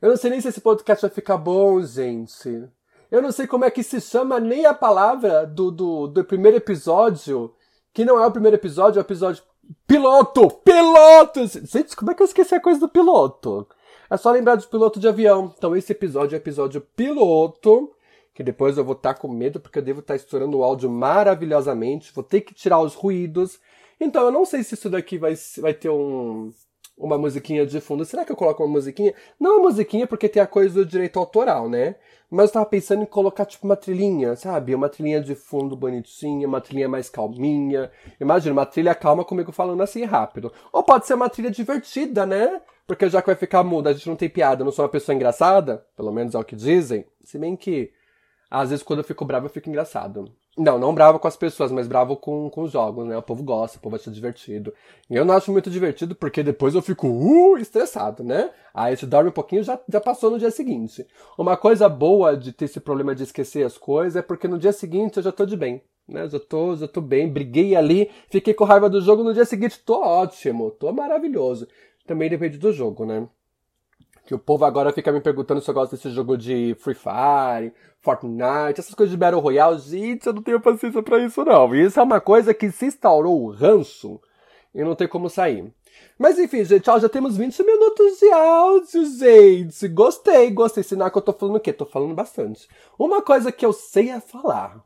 [0.00, 2.68] Eu não sei nem se esse podcast vai ficar bom, gente.
[3.10, 6.58] Eu não sei como é que se chama nem a palavra do, do, do primeiro
[6.58, 7.52] episódio,
[7.92, 9.42] que não é o primeiro episódio, é o episódio
[9.84, 10.48] piloto!
[10.48, 11.44] Piloto!
[11.44, 13.66] Gente, como é que eu esqueci a coisa do piloto?
[14.10, 15.54] É só lembrar de piloto de avião.
[15.56, 17.92] Então esse episódio é episódio piloto,
[18.34, 20.64] que depois eu vou estar tá com medo porque eu devo estar tá estourando o
[20.64, 23.60] áudio maravilhosamente, vou ter que tirar os ruídos.
[24.00, 26.50] Então, eu não sei se isso daqui vai, vai ter um,
[26.96, 28.04] uma musiquinha de fundo.
[28.04, 29.14] Será que eu coloco uma musiquinha?
[29.38, 31.96] Não uma musiquinha, porque tem a coisa do direito autoral, né?
[32.30, 34.72] Mas eu tava pensando em colocar, tipo, uma trilhinha, sabe?
[34.74, 37.90] Uma trilhinha de fundo bonitinha, uma trilhinha mais calminha.
[38.20, 40.52] Imagina, uma trilha calma comigo falando assim rápido.
[40.72, 42.62] Ou pode ser uma trilha divertida, né?
[42.86, 44.88] Porque já que vai ficar muda, a gente não tem piada, eu não sou uma
[44.90, 47.04] pessoa engraçada, pelo menos é o que dizem.
[47.24, 47.92] Se bem que,
[48.48, 50.32] às vezes, quando eu fico bravo, eu fico engraçado.
[50.58, 53.16] Não, não bravo com as pessoas, mas bravo com, com os jogos, né?
[53.16, 54.74] O povo gosta, o povo acha divertido.
[55.08, 58.50] E eu não acho muito divertido porque depois eu fico uh, estressado, né?
[58.74, 61.06] Aí se dorme um pouquinho já já passou no dia seguinte.
[61.38, 64.72] Uma coisa boa de ter esse problema de esquecer as coisas é porque no dia
[64.72, 65.82] seguinte eu já tô de bem.
[66.06, 66.28] Né?
[66.28, 69.80] Já tô, já tô bem, briguei ali, fiquei com raiva do jogo, no dia seguinte
[69.84, 71.68] tô ótimo, tô maravilhoso.
[72.06, 73.28] Também depende do jogo, né?
[74.26, 77.72] Que o povo agora fica me perguntando se eu gosto desse jogo de Free Fire,
[78.00, 79.78] Fortnite, essas coisas de Battle Royale.
[79.78, 81.74] Gente, eu não tenho paciência para isso não.
[81.74, 84.20] E isso é uma coisa que se instaurou o ranço
[84.74, 85.72] e não tem como sair.
[86.18, 89.88] Mas enfim, gente, ó, já temos 20 minutos de áudio, gente.
[89.88, 90.82] Gostei, gostei.
[90.82, 91.72] Sinal que eu tô falando o quê?
[91.72, 92.68] Tô falando bastante.
[92.98, 94.82] Uma coisa que eu sei é falar.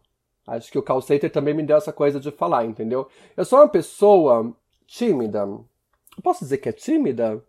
[0.46, 3.08] Acho que o call center também me deu essa coisa de falar, entendeu?
[3.36, 4.54] Eu sou uma pessoa
[4.86, 5.40] tímida.
[5.40, 7.42] Eu posso dizer que é tímida?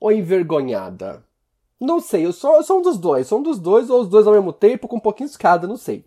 [0.00, 1.22] Ou envergonhada?
[1.78, 3.26] Não sei, eu sou, eu sou um dos dois.
[3.26, 5.76] Sou um dos dois ou os dois ao mesmo tempo, com um pouquinho escada, não
[5.76, 6.04] sei.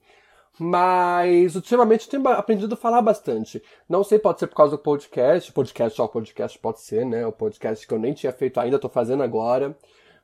[0.60, 3.62] Mas ultimamente tenho aprendido a falar bastante.
[3.90, 5.52] Não sei, pode ser por causa do podcast.
[5.52, 7.26] Podcast, ó, podcast pode ser, né?
[7.26, 9.76] O podcast que eu nem tinha feito ainda, tô fazendo agora.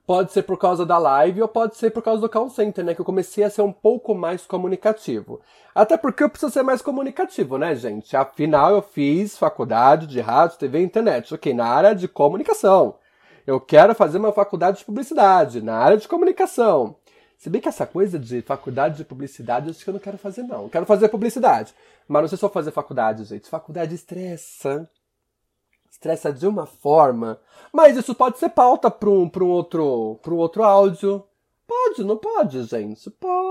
[0.05, 2.93] Pode ser por causa da live ou pode ser por causa do call center, né?
[2.93, 5.39] Que eu comecei a ser um pouco mais comunicativo.
[5.73, 8.15] Até porque eu preciso ser mais comunicativo, né, gente?
[8.15, 11.33] Afinal, eu fiz faculdade de rádio, TV e internet.
[11.33, 12.95] Ok, na área de comunicação.
[13.49, 16.95] Eu quero fazer uma faculdade de publicidade, na área de comunicação.
[17.35, 20.43] Se bem que essa coisa de faculdade de publicidade, acho que eu não quero fazer,
[20.43, 20.65] não.
[20.65, 21.73] Eu quero fazer publicidade.
[22.07, 23.49] Mas não sei se vou fazer faculdade, gente.
[23.49, 24.87] Faculdade estressa.
[25.89, 27.39] Estressa de uma forma.
[27.73, 31.25] Mas isso pode ser pauta para um, um, outro, um outro áudio.
[31.65, 33.09] Pode, não pode, gente?
[33.09, 33.48] Pode.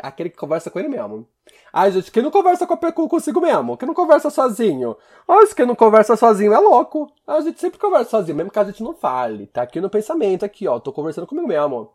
[0.00, 1.26] Aquele que conversa com ele mesmo.
[1.72, 3.76] Ai, gente, quem não conversa com, consigo mesmo?
[3.76, 4.96] Quem não conversa sozinho?
[5.28, 7.10] Ai, quem não conversa sozinho é louco.
[7.26, 9.46] A gente sempre conversa sozinho, mesmo que a gente não fale.
[9.46, 10.78] Tá aqui no pensamento, aqui, ó.
[10.78, 11.90] Tô conversando comigo mesmo.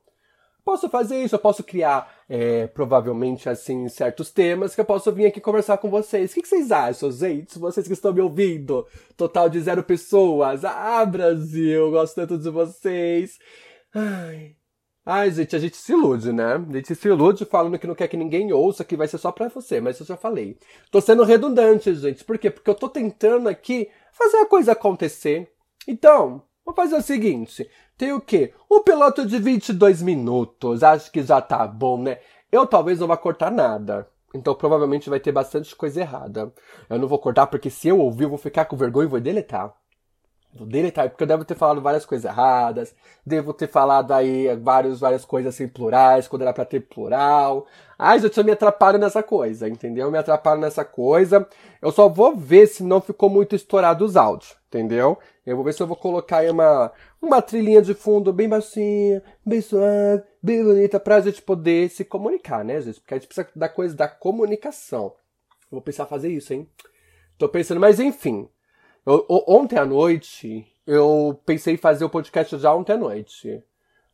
[0.64, 5.26] Posso fazer isso, eu posso criar, é, provavelmente, assim, certos temas que eu posso vir
[5.26, 6.32] aqui conversar com vocês.
[6.32, 7.58] O que, que vocês acham, gente?
[7.58, 8.86] Vocês que estão me ouvindo.
[9.18, 10.64] Total de zero pessoas.
[10.64, 13.40] Ah, Brasil, gosto tanto de vocês.
[13.96, 14.56] Ai,
[15.06, 16.56] Ai, gente, a gente se ilude, né?
[16.56, 19.32] A gente se ilude falando que não quer que ninguém ouça, que vai ser só
[19.32, 20.58] pra você, mas eu já falei.
[20.92, 22.24] Tô sendo redundante, gente.
[22.24, 22.52] Por quê?
[22.52, 25.52] Porque eu tô tentando aqui fazer a coisa acontecer.
[25.88, 27.70] Então, vou fazer o seguinte.
[27.98, 28.54] Tem o quê?
[28.70, 30.84] Um piloto de 22 minutos.
[30.84, 32.20] Acho que já tá bom, né?
[32.52, 34.08] Eu talvez não vá cortar nada.
[34.34, 36.54] Então provavelmente vai ter bastante coisa errada.
[36.90, 39.20] Eu não vou cortar porque se eu ouvir eu vou ficar com vergonha e vou
[39.20, 39.74] deletar.
[40.52, 45.00] Vou deletar, porque eu devo ter falado várias coisas erradas, devo ter falado aí vários,
[45.00, 47.68] várias coisas assim plurais, quando era pra ter plural.
[47.98, 50.08] Ai, eu me atrapalho nessa coisa, entendeu?
[50.08, 51.48] Eu me atrapalho nessa coisa.
[51.80, 55.20] Eu só vou ver se não ficou muito estourado os áudios, entendeu?
[55.46, 59.22] Eu vou ver se eu vou colocar aí uma, uma trilhinha de fundo bem baixinha,
[59.46, 63.00] bem suave, bem bonita, pra gente poder se comunicar, né, gente?
[63.00, 65.14] Porque a gente precisa da coisa da comunicação.
[65.72, 66.68] Eu vou pensar fazer isso, hein?
[67.38, 68.50] Tô pensando, mas enfim.
[69.10, 73.64] Eu, ontem à noite, eu pensei em fazer o podcast já ontem à noite.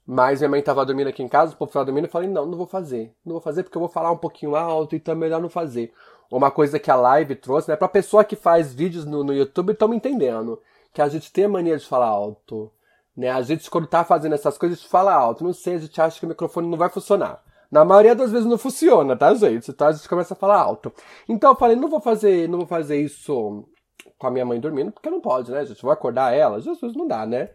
[0.07, 2.45] Mas minha mãe tava dormindo aqui em casa, o povo tava dormindo, eu falei, não,
[2.45, 3.13] não vou fazer.
[3.25, 5.91] Não vou fazer porque eu vou falar um pouquinho alto, então é melhor não fazer.
[6.31, 7.75] Uma coisa que a live trouxe, né?
[7.75, 10.61] Pra pessoa que faz vídeos no, no YouTube, estão me entendendo.
[10.93, 12.71] Que a gente tem a mania de falar alto.
[13.17, 13.29] Né?
[13.29, 15.43] A gente, quando tá fazendo essas coisas, fala alto.
[15.43, 17.43] Não sei, a gente acha que o microfone não vai funcionar.
[17.69, 19.71] Na maioria das vezes não funciona, tá, gente?
[19.71, 20.93] Então a gente começa a falar alto.
[21.27, 23.67] Então eu falei, não vou fazer, não vou fazer isso
[24.17, 25.81] com a minha mãe dormindo, porque não pode, né, gente?
[25.81, 27.49] Vou acordar ela, Jesus, não dá, né?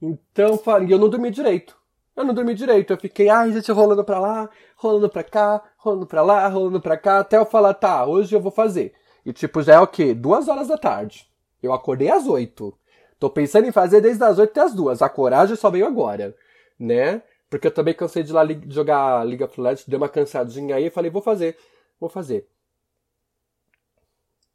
[0.00, 1.76] Então, eu não dormi direito.
[2.16, 2.92] Eu não dormi direito.
[2.92, 6.96] Eu fiquei, ai, gente, rolando pra lá, rolando pra cá, rolando pra lá, rolando pra
[6.96, 8.94] cá, até eu falar, tá, hoje eu vou fazer.
[9.24, 10.14] E tipo, já é o quê?
[10.14, 11.26] Duas horas da tarde.
[11.62, 12.76] Eu acordei às oito.
[13.18, 15.00] Tô pensando em fazer desde as oito até as duas.
[15.00, 16.36] A coragem só veio agora,
[16.78, 17.22] né?
[17.48, 20.90] Porque eu também cansei de lá jogar Liga of Legends, dei uma cansadinha aí e
[20.90, 21.56] falei, vou fazer,
[21.98, 22.48] vou fazer.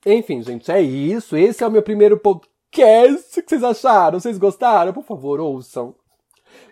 [0.06, 1.36] Enfim, gente, é isso.
[1.36, 3.40] Esse é o meu primeiro podcast.
[3.40, 4.20] O que vocês acharam?
[4.20, 4.94] Vocês gostaram?
[4.94, 5.96] Por favor, ouçam.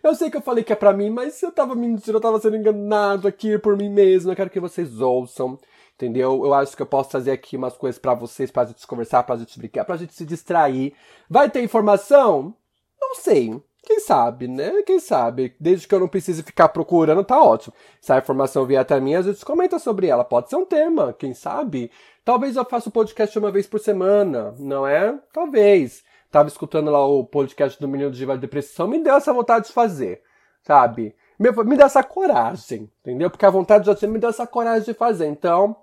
[0.03, 2.39] Eu sei que eu falei que é pra mim, mas eu tava mentindo, eu tava
[2.39, 4.31] sendo enganado aqui por mim mesmo.
[4.31, 5.59] Eu quero que vocês ouçam.
[5.95, 6.45] Entendeu?
[6.45, 9.35] Eu acho que eu posso trazer aqui umas coisas para vocês, pra gente conversar, pra
[9.35, 10.93] gente brincar, pra gente se distrair.
[11.27, 12.55] Vai ter informação?
[13.01, 13.59] Não sei.
[13.87, 14.83] Quem sabe, né?
[14.85, 15.55] Quem sabe?
[15.57, 17.73] Desde que eu não precise ficar procurando, tá ótimo.
[18.01, 20.25] Se a informação vier até mim, a gente comenta sobre ela.
[20.25, 21.89] Pode ser um tema, quem sabe?
[22.25, 25.17] Talvez eu faça o podcast uma vez por semana, não é?
[25.31, 26.03] Talvez.
[26.29, 29.71] Tava escutando lá o podcast do Menino de Diva Depressão, me deu essa vontade de
[29.71, 30.21] fazer,
[30.63, 31.15] sabe?
[31.39, 33.29] Me, me deu essa coragem, entendeu?
[33.29, 35.27] Porque a vontade já tinha me deu essa coragem de fazer.
[35.27, 35.77] Então,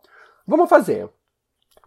[0.47, 1.09] vamos fazer.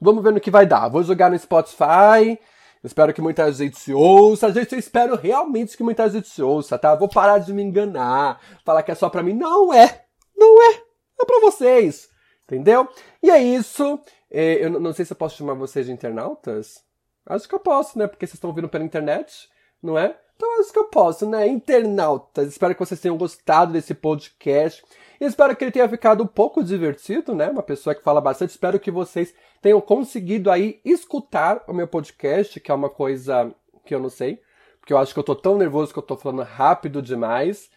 [0.01, 0.89] Vamos ver no que vai dar.
[0.89, 2.39] Vou jogar no Spotify
[2.87, 4.51] Espero que muita gente ouça.
[4.51, 6.95] Gente, eu espero realmente que muita gente ouça, tá?
[6.95, 9.33] Vou parar de me enganar, falar que é só pra mim.
[9.33, 10.05] Não é!
[10.35, 10.81] Não é!
[11.19, 12.09] É pra vocês!
[12.45, 12.87] Entendeu?
[13.21, 13.99] E é isso.
[14.31, 16.81] É, eu não sei se eu posso chamar vocês de internautas.
[17.25, 18.07] Acho que eu posso, né?
[18.07, 19.49] Porque vocês estão ouvindo pela internet,
[19.83, 20.17] não é?
[20.35, 21.45] Então acho que eu posso, né?
[21.47, 22.47] Internautas.
[22.47, 24.81] Espero que vocês tenham gostado desse podcast.
[25.19, 27.49] Espero que ele tenha ficado um pouco divertido, né?
[27.49, 28.51] Uma pessoa que fala bastante.
[28.51, 33.51] Espero que vocês tenham conseguido aí escutar o meu podcast, que é uma coisa
[33.85, 34.39] que eu não sei.
[34.79, 37.69] Porque eu acho que eu tô tão nervoso que eu tô falando rápido demais,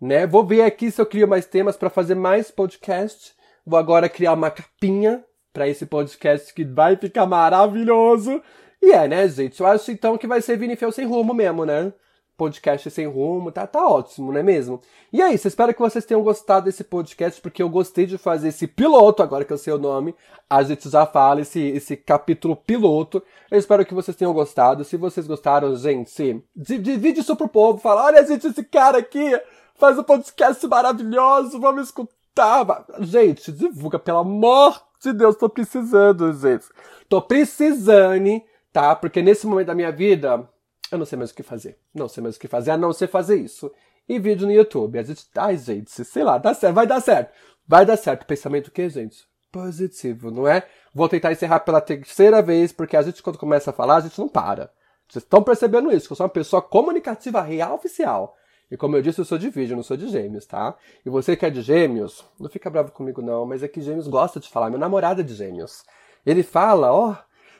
[0.00, 0.26] né?
[0.26, 3.34] Vou ver aqui se eu crio mais temas para fazer mais podcast.
[3.64, 8.42] Vou agora criar uma capinha para esse podcast que vai ficar maravilhoso.
[8.82, 9.60] E é, né, gente?
[9.60, 11.92] Eu acho então que vai ser Vinifel sem rumo mesmo, né?
[12.38, 14.80] Podcast sem rumo, tá, tá ótimo, não é mesmo?
[15.12, 18.48] E é isso, espero que vocês tenham gostado desse podcast, porque eu gostei de fazer
[18.48, 20.14] esse piloto, agora que eu sei o nome,
[20.48, 23.20] a gente já fala esse, esse capítulo piloto.
[23.50, 24.84] Eu espero que vocês tenham gostado.
[24.84, 29.38] Se vocês gostaram, gente, divide isso pro povo, fala, olha, gente, esse cara aqui
[29.74, 32.86] faz um podcast maravilhoso, vamos escutar.
[33.00, 36.66] Gente, divulga, pelo amor de Deus, tô precisando, gente.
[37.08, 38.40] Tô precisando,
[38.72, 38.94] tá?
[38.94, 40.48] Porque nesse momento da minha vida,
[40.90, 41.78] eu não sei mais o que fazer.
[41.94, 43.72] Não sei mais o que fazer, a não ser fazer isso.
[44.08, 44.98] E vídeo no YouTube.
[44.98, 47.32] A gente, ai, gente, sei lá, dá certo, vai dar certo.
[47.66, 48.26] Vai dar certo.
[48.26, 49.26] Pensamento o quê, gente?
[49.52, 50.66] Positivo, não é?
[50.94, 54.18] Vou tentar encerrar pela terceira vez, porque a gente, quando começa a falar, a gente
[54.18, 54.70] não para.
[55.08, 58.34] Vocês estão percebendo isso, que eu sou uma pessoa comunicativa real oficial.
[58.70, 60.76] E como eu disse, eu sou de vídeo, não sou de gêmeos, tá?
[61.04, 64.06] E você que é de gêmeos, não fica bravo comigo não, mas é que gêmeos
[64.06, 64.68] gosta de falar.
[64.68, 65.84] Meu namorado é de gêmeos.
[66.26, 67.16] Ele fala, ó, oh,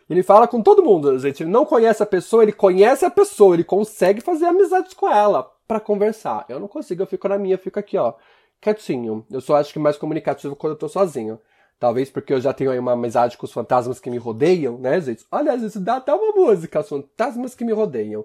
[0.08, 1.42] ele fala com todo mundo, gente.
[1.42, 5.42] Ele não conhece a pessoa, ele conhece a pessoa, ele consegue fazer amizades com ela
[5.66, 6.46] para conversar.
[6.48, 8.14] Eu não consigo, eu fico na minha, eu fico aqui, ó,
[8.60, 9.26] quietinho.
[9.30, 11.38] Eu só acho que mais comunicativo quando eu tô sozinho.
[11.78, 15.00] Talvez porque eu já tenho aí uma amizade com os fantasmas que me rodeiam, né,
[15.00, 15.24] gente?
[15.30, 18.24] Olha, vezes dá até uma música, os fantasmas que me rodeiam.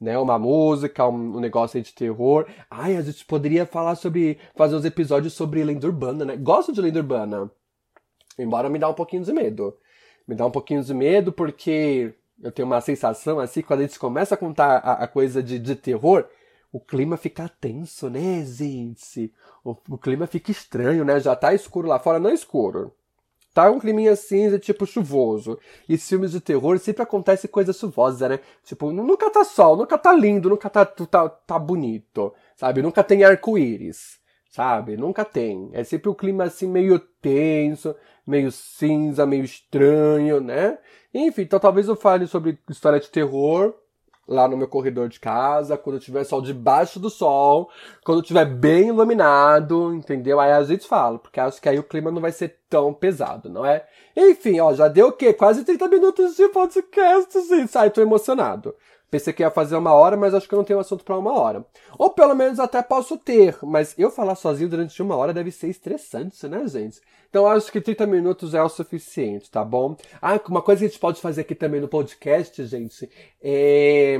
[0.00, 2.46] Né, uma música, um, um negócio aí de terror.
[2.68, 4.38] Ai, a gente poderia falar sobre.
[4.54, 6.36] fazer uns episódios sobre lenda urbana, né?
[6.36, 7.50] Gosto de lenda urbana.
[8.38, 9.74] Embora me dá um pouquinho de medo
[10.26, 13.98] me dá um pouquinho de medo, porque eu tenho uma sensação assim, quando a gente
[13.98, 16.26] começa a contar a, a coisa de, de terror,
[16.72, 19.32] o clima fica tenso, né, gente?
[19.64, 21.20] O, o, clima fica estranho, né?
[21.20, 22.92] Já tá escuro lá fora, não é escuro.
[23.54, 25.56] Tá um climinha cinza, tipo chuvoso.
[25.88, 28.40] E filmes de terror sempre acontece coisa chuvosa, né?
[28.64, 32.82] Tipo, nunca tá sol, nunca tá lindo, nunca tá, tá, tá bonito, sabe?
[32.82, 34.18] Nunca tem arco-íris,
[34.50, 34.96] sabe?
[34.96, 35.70] Nunca tem.
[35.72, 37.94] É sempre o um clima assim meio tenso,
[38.26, 40.78] meio cinza, meio estranho, né?
[41.12, 43.74] Enfim, então talvez eu fale sobre história de terror
[44.26, 47.68] lá no meu corredor de casa, quando tiver sol debaixo do sol,
[48.04, 50.40] quando tiver bem iluminado, entendeu?
[50.40, 53.48] Aí a gente fala, porque acho que aí o clima não vai ser tão pesado,
[53.48, 53.86] não é?
[54.16, 55.32] Enfim, ó, já deu o quê?
[55.32, 57.76] Quase 30 minutos de podcast, gente.
[57.76, 58.74] Ai, tô emocionado.
[59.14, 61.38] Pensei que ia fazer uma hora, mas acho que eu não tenho assunto para uma
[61.38, 61.64] hora.
[61.96, 65.68] Ou pelo menos até posso ter, mas eu falar sozinho durante uma hora deve ser
[65.68, 67.00] estressante, né, gente?
[67.30, 69.96] Então acho que 30 minutos é o suficiente, tá bom?
[70.20, 73.08] Ah, uma coisa que a gente pode fazer aqui também no podcast, gente,
[73.40, 74.18] é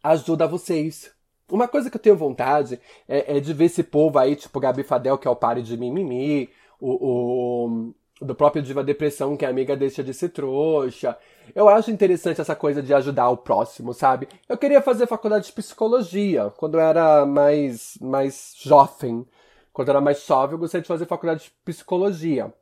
[0.00, 1.10] ajuda vocês.
[1.50, 4.84] Uma coisa que eu tenho vontade é, é de ver esse povo aí, tipo Gabi
[4.84, 6.48] Fadel, que é o pare de mimimi,
[6.80, 11.16] o, o do próprio Diva Depressão, que a amiga deixa de ser trouxa.
[11.54, 14.28] Eu acho interessante essa coisa de ajudar o próximo, sabe?
[14.48, 19.26] Eu queria fazer faculdade de psicologia quando eu era mais, mais jovem.
[19.72, 22.52] Quando eu era mais jovem, eu gostaria de fazer faculdade de psicologia.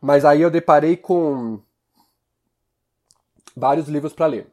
[0.00, 1.60] Mas aí eu deparei com
[3.56, 4.46] vários livros para ler.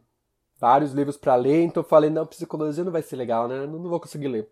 [0.59, 3.65] Vários livros para ler, então eu falei, não, psicologia não vai ser legal, né?
[3.65, 4.51] Não, não vou conseguir ler.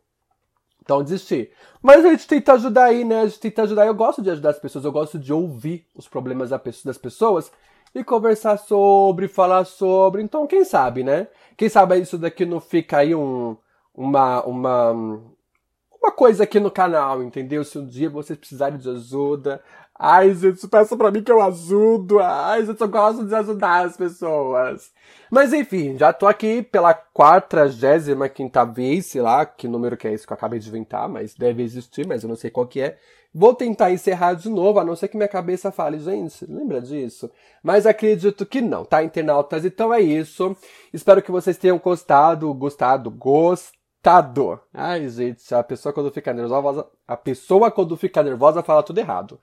[0.87, 1.51] Então desisti.
[1.81, 3.23] Mas a gente tenta ajudar aí, né?
[3.23, 3.85] A gente tenta ajudar.
[3.85, 7.51] Eu gosto de ajudar as pessoas, eu gosto de ouvir os problemas das pessoas
[7.93, 10.21] e conversar sobre, falar sobre.
[10.21, 11.27] Então, quem sabe, né?
[11.57, 13.57] Quem sabe isso daqui não fica aí um,
[13.93, 17.65] uma, uma, uma coisa aqui no canal, entendeu?
[17.65, 19.61] Se um dia vocês precisarem de ajuda,
[19.99, 22.19] Ai, gente, peça pra mim que eu ajudo.
[22.19, 24.91] Ai, gente, eu gosto de ajudar as pessoas.
[25.31, 30.13] Mas enfim, já tô aqui pela quadragésima quinta vez, sei lá que número que é
[30.13, 32.79] esse que eu acabei de inventar, mas deve existir, mas eu não sei qual que
[32.79, 32.97] é.
[33.33, 37.29] Vou tentar encerrar de novo, a não ser que minha cabeça fale, gente, lembra disso?
[37.63, 39.65] Mas acredito que não, tá, internautas?
[39.65, 40.55] Então é isso.
[40.93, 44.59] Espero que vocês tenham gostado, gostado, gostado!
[44.73, 49.39] Ai, gente, a pessoa quando fica nervosa, a pessoa quando fica nervosa fala tudo errado.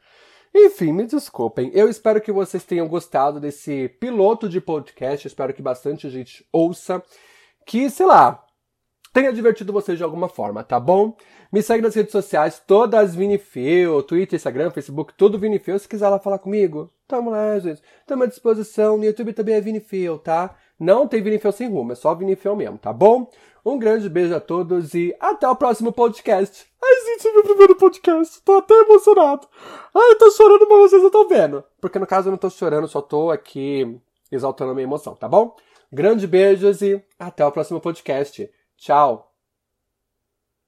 [0.55, 1.71] Enfim, me desculpem.
[1.75, 5.27] Eu espero que vocês tenham gostado desse piloto de podcast.
[5.27, 7.03] Espero que bastante gente ouça.
[7.67, 8.45] Que, sei lá,
[9.13, 11.17] tenha divertido vocês de alguma forma, tá bom?
[11.51, 15.77] Me segue nas redes sociais, todas Vinifeu, Twitter, Instagram, Facebook, tudo Vinifeu.
[15.77, 17.83] Se quiser lá falar comigo, tamo lá, gente.
[18.07, 18.97] Tamo à disposição.
[18.97, 20.55] No YouTube também é Vinifeu, tá?
[20.79, 23.29] Não tem Vinifeu sem rumo, é só Vinifeu mesmo, tá bom?
[23.65, 26.67] Um grande beijo a todos e até o próximo podcast.
[26.83, 28.43] Ai, gente, é meu primeiro podcast.
[28.43, 29.49] Tô até emocionado.
[29.95, 31.65] Ai, tô chorando, mas vocês não estão vendo.
[31.81, 33.99] Porque no caso eu não tô chorando, só tô aqui
[34.31, 35.57] exaltando a minha emoção, tá bom?
[35.91, 38.51] Grande beijos e até o próximo podcast.
[38.77, 39.34] Tchau!